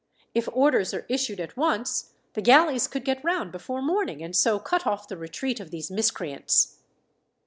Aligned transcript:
If 0.33 0.49
orders 0.51 0.95
are 0.95 1.05
issued 1.09 1.39
at 1.39 1.55
once, 1.55 2.13
the 2.33 2.41
galleys 2.41 2.87
could 2.87 3.05
get 3.05 3.23
round 3.23 3.51
before 3.51 3.83
morning, 3.83 4.23
and 4.23 4.35
so 4.35 4.57
cut 4.57 4.87
off 4.87 5.07
the 5.07 5.15
retreat 5.15 5.59
of 5.59 5.69
these 5.69 5.91
miscreants." 5.91 6.77